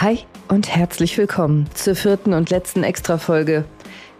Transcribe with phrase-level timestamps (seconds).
[0.00, 3.66] Hi und herzlich willkommen zur vierten und letzten Extra-Folge.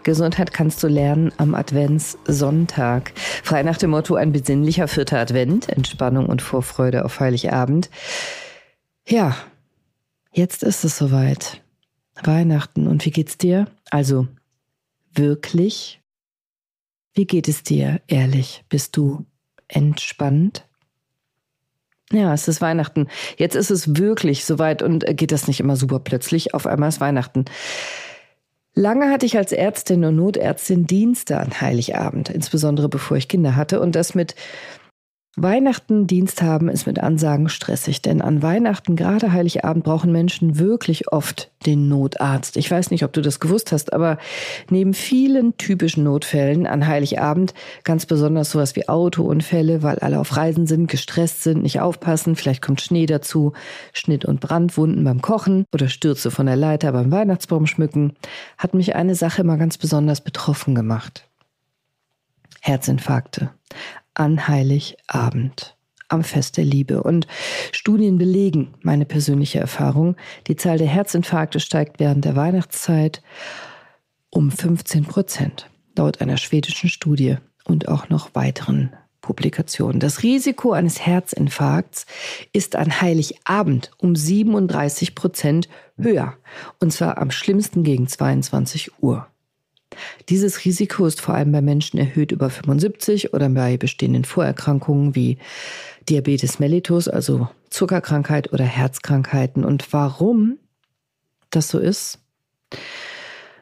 [0.03, 3.13] Gesundheit kannst du lernen am Adventssonntag.
[3.43, 7.89] Frei nach dem Motto ein besinnlicher vierter Advent, Entspannung und Vorfreude auf Heiligabend.
[9.07, 9.35] Ja,
[10.31, 11.63] jetzt ist es soweit.
[12.21, 12.85] Weihnachten.
[12.85, 13.65] Und wie geht's dir?
[13.89, 14.27] Also,
[15.15, 15.99] wirklich?
[17.15, 18.63] Wie geht es dir, ehrlich?
[18.69, 19.25] Bist du
[19.67, 20.63] entspannt?
[22.11, 23.07] Ja, es ist Weihnachten.
[23.37, 26.53] Jetzt ist es wirklich soweit und geht das nicht immer super plötzlich.
[26.53, 27.45] Auf einmal ist Weihnachten.
[28.73, 33.81] Lange hatte ich als Ärztin und Notärztin Dienste an Heiligabend, insbesondere bevor ich Kinder hatte
[33.81, 34.35] und das mit
[35.37, 41.09] Weihnachten Dienst haben ist mit Ansagen stressig, denn an Weihnachten, gerade Heiligabend, brauchen Menschen wirklich
[41.13, 42.57] oft den Notarzt.
[42.57, 44.17] Ich weiß nicht, ob du das gewusst hast, aber
[44.69, 47.53] neben vielen typischen Notfällen an Heiligabend,
[47.85, 52.61] ganz besonders sowas wie Autounfälle, weil alle auf Reisen sind, gestresst sind, nicht aufpassen, vielleicht
[52.61, 53.53] kommt Schnee dazu,
[53.93, 58.15] Schnitt- und Brandwunden beim Kochen oder Stürze von der Leiter beim Weihnachtsbaum schmücken,
[58.57, 61.29] hat mich eine Sache immer ganz besonders betroffen gemacht.
[62.59, 63.49] Herzinfarkte
[64.13, 65.75] an Heiligabend
[66.11, 67.03] am Fest der Liebe.
[67.03, 67.27] Und
[67.71, 70.15] Studien belegen meine persönliche Erfahrung.
[70.47, 73.21] Die Zahl der Herzinfarkte steigt während der Weihnachtszeit
[74.29, 79.99] um 15 Prozent, laut einer schwedischen Studie und auch noch weiteren Publikationen.
[79.99, 82.05] Das Risiko eines Herzinfarkts
[82.53, 86.33] ist an Heiligabend um 37 Prozent höher.
[86.79, 89.27] Und zwar am schlimmsten gegen 22 Uhr.
[90.29, 95.37] Dieses Risiko ist vor allem bei Menschen erhöht über 75 oder bei bestehenden Vorerkrankungen wie
[96.09, 99.63] Diabetes mellitus, also Zuckerkrankheit oder Herzkrankheiten.
[99.63, 100.57] Und warum
[101.49, 102.19] das so ist?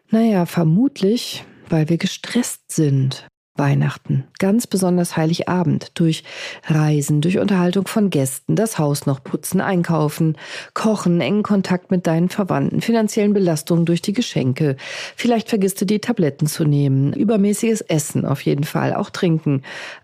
[0.09, 3.27] Naja, vermutlich, weil wir gestresst sind.
[3.59, 6.23] Weihnachten, ganz besonders Heiligabend, durch
[6.65, 10.37] Reisen, durch Unterhaltung von Gästen, das Haus noch putzen, einkaufen,
[10.73, 14.77] kochen, engen Kontakt mit deinen Verwandten, finanziellen Belastungen durch die Geschenke.
[15.15, 19.61] Vielleicht vergisst du die Tabletten zu nehmen, übermäßiges Essen auf jeden Fall, auch trinken.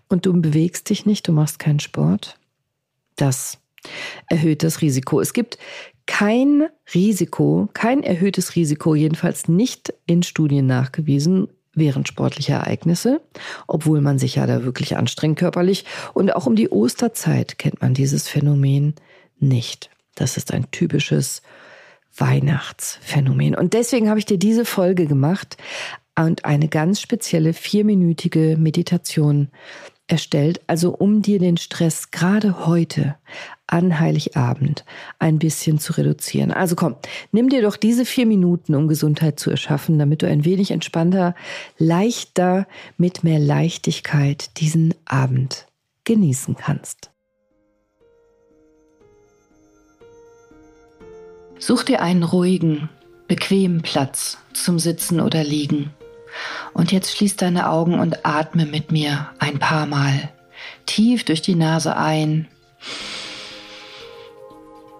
[0.08, 2.38] Und du bewegst dich nicht, du machst keinen Sport.
[3.16, 3.58] Das
[4.28, 5.20] erhöht das Risiko.
[5.20, 5.58] Es gibt
[6.06, 13.20] kein Risiko, kein erhöhtes Risiko, jedenfalls nicht in Studien nachgewiesen, während sportlicher Ereignisse,
[13.68, 15.84] obwohl man sich ja da wirklich anstrengt körperlich.
[16.14, 18.94] Und auch um die Osterzeit kennt man dieses Phänomen
[19.38, 19.90] nicht.
[20.16, 21.42] Das ist ein typisches
[22.16, 23.54] Weihnachtsphänomen.
[23.54, 25.56] Und deswegen habe ich dir diese Folge gemacht
[26.18, 29.48] und eine ganz spezielle vierminütige Meditation
[30.08, 33.16] erstellt, also um dir den Stress gerade heute
[33.66, 34.84] an Heiligabend
[35.18, 36.52] ein bisschen zu reduzieren.
[36.52, 36.96] Also komm,
[37.32, 41.34] nimm dir doch diese vier Minuten, um Gesundheit zu erschaffen, damit du ein wenig entspannter,
[41.78, 45.66] leichter, mit mehr Leichtigkeit diesen Abend
[46.04, 47.10] genießen kannst.
[51.58, 52.88] Such dir einen ruhigen,
[53.26, 55.90] bequemen Platz zum Sitzen oder Liegen.
[56.76, 60.30] Und jetzt schließ deine Augen und atme mit mir ein paar Mal
[60.84, 62.48] tief durch die Nase ein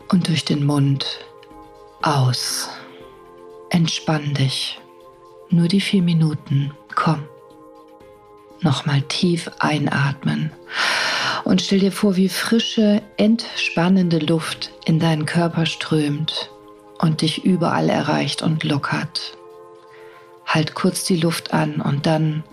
[0.08, 1.04] und durch den Mund
[2.00, 2.70] aus.
[3.68, 4.80] Entspann dich.
[5.50, 6.72] Nur die vier Minuten.
[6.94, 7.28] Komm.
[8.62, 10.52] Nochmal tief einatmen.
[11.44, 16.50] Und stell dir vor, wie frische, entspannende Luft in deinen Körper strömt
[17.00, 19.36] und dich überall erreicht und lockert.
[20.46, 22.44] Halt kurz die Luft an und dann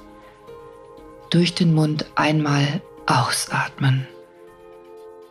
[1.30, 4.08] durch den Mund einmal ausatmen.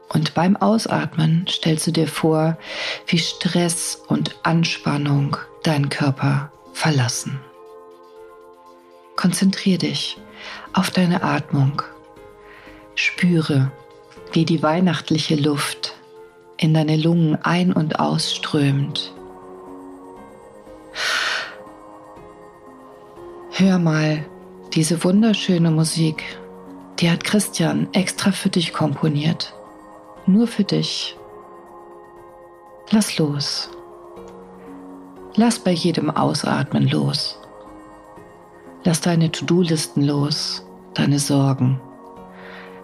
[0.09, 2.59] Und beim Ausatmen stellst du dir vor,
[3.07, 7.41] wie Stress und Anspannung deinen Körper verlassen.
[9.17, 10.19] Konzentrier dich
[10.73, 11.83] auf deine Atmung.
[12.95, 13.73] Spüre,
[14.33, 15.95] wie die weihnachtliche Luft
[16.59, 19.13] in deine Lungen ein- und ausströmt
[23.63, 24.25] Hör mal
[24.75, 26.25] diese wunderschöne Musik.
[26.99, 29.55] Die hat Christian extra für dich komponiert.
[30.27, 31.17] Nur für dich.
[32.91, 33.71] Lass los.
[35.37, 37.39] Lass bei jedem Ausatmen los.
[38.83, 41.81] Lass deine To-Do-Listen los, deine Sorgen,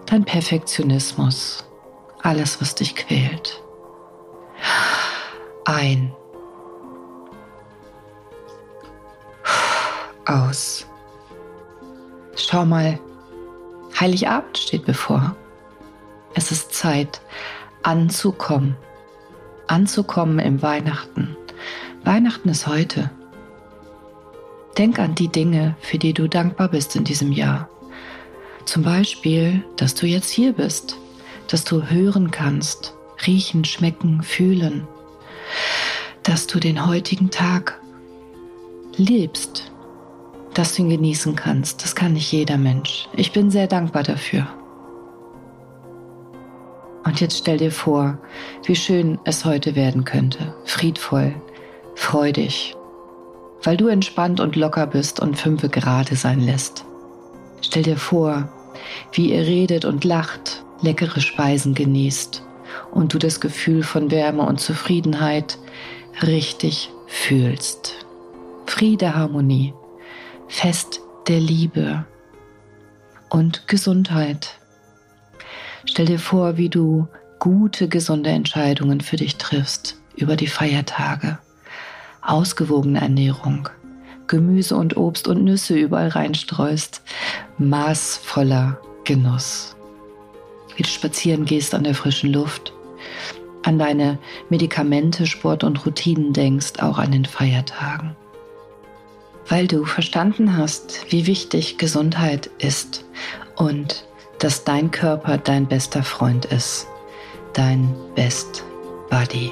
[0.05, 1.65] dein Perfektionismus,
[2.21, 3.61] alles, was dich quält.
[5.65, 6.13] Ein.
[10.29, 10.85] Aus.
[12.35, 12.99] Schau mal,
[13.99, 15.35] Heiligabend steht bevor.
[16.35, 17.21] Es ist Zeit,
[17.83, 18.75] anzukommen.
[19.67, 21.35] Anzukommen im Weihnachten.
[22.03, 23.09] Weihnachten ist heute.
[24.77, 27.67] Denk an die Dinge, für die du dankbar bist in diesem Jahr.
[28.65, 30.95] Zum Beispiel, dass du jetzt hier bist,
[31.47, 32.93] dass du hören kannst,
[33.25, 34.87] riechen, schmecken, fühlen,
[36.23, 37.81] dass du den heutigen Tag
[38.95, 39.71] lebst,
[40.59, 41.83] dass du ihn genießen kannst.
[41.83, 43.07] Das kann nicht jeder Mensch.
[43.13, 44.45] Ich bin sehr dankbar dafür.
[47.05, 48.17] Und jetzt stell dir vor,
[48.65, 50.53] wie schön es heute werden könnte.
[50.65, 51.33] Friedvoll,
[51.95, 52.75] freudig,
[53.63, 56.83] weil du entspannt und locker bist und fünfe gerade sein lässt.
[57.61, 58.49] Stell dir vor,
[59.13, 62.43] wie ihr redet und lacht, leckere Speisen genießt
[62.91, 65.57] und du das Gefühl von Wärme und Zufriedenheit
[66.21, 68.05] richtig fühlst.
[68.65, 69.73] Friede, Harmonie,
[70.49, 72.05] Fest der Liebe
[73.29, 74.57] und Gesundheit.
[75.85, 77.07] Stell dir vor, wie du
[77.37, 81.37] gute, gesunde Entscheidungen für dich triffst über die Feiertage.
[82.21, 83.69] Ausgewogene Ernährung,
[84.27, 87.03] Gemüse und Obst und Nüsse überall reinstreust,
[87.59, 89.75] maßvoller Genuss.
[90.75, 92.73] Wie du spazieren gehst an der frischen Luft,
[93.63, 94.17] an deine
[94.49, 98.15] Medikamente, Sport und Routinen denkst, auch an den Feiertagen.
[99.49, 103.03] Weil du verstanden hast, wie wichtig Gesundheit ist
[103.55, 104.05] und
[104.37, 106.87] dass dein Körper dein bester Freund ist,
[107.53, 108.63] dein Best
[109.09, 109.51] Buddy.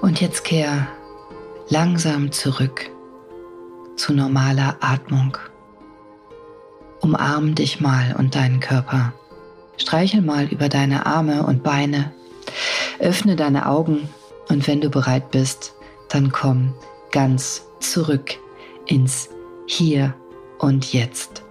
[0.00, 0.88] Und jetzt kehr
[1.68, 2.90] langsam zurück
[3.96, 5.36] zu normaler Atmung.
[7.06, 9.12] Umarm dich mal und deinen Körper.
[9.76, 12.12] Streichel mal über deine Arme und Beine
[12.98, 14.08] Öffne deine Augen
[14.48, 15.76] und wenn du bereit bist,
[16.08, 16.74] dann komm
[17.12, 18.34] ganz zurück
[18.86, 19.28] ins
[19.68, 20.16] Hier
[20.58, 21.44] und Jetzt.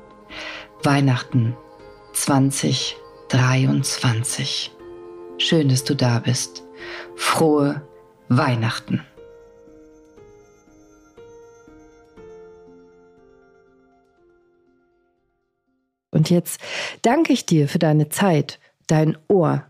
[0.84, 1.56] Weihnachten
[2.12, 4.74] 2023.
[5.38, 6.64] Schön, dass du da bist.
[7.16, 7.82] Frohe
[8.28, 9.06] Weihnachten.
[16.26, 16.60] Und jetzt
[17.04, 19.66] danke ich dir für deine Zeit, dein Ohr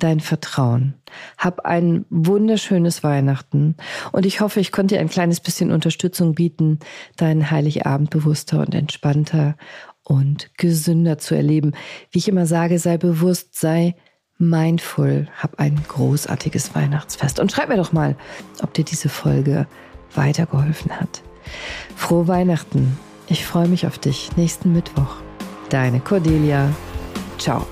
[0.00, 0.94] dein Vertrauen.
[1.38, 3.76] Hab ein wunderschönes Weihnachten
[4.12, 6.80] und ich hoffe, ich konnte dir ein kleines bisschen Unterstützung bieten,
[7.16, 9.56] deinen Heiligabend bewusster und entspannter
[10.02, 11.72] und gesünder zu erleben.
[12.10, 13.94] Wie ich immer sage, sei bewusst, sei
[14.38, 18.16] mindful, hab ein großartiges Weihnachtsfest und schreib mir doch mal,
[18.62, 19.66] ob dir diese Folge
[20.14, 21.22] weitergeholfen hat.
[21.94, 22.98] Frohe Weihnachten.
[23.28, 25.16] Ich freue mich auf dich nächsten Mittwoch.
[25.70, 26.68] Deine Cordelia.
[27.38, 27.69] Ciao.